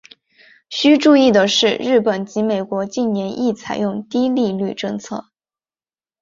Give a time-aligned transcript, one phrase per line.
[0.67, 5.25] 需要注意的是日本及美国近年亦采用低利率政策。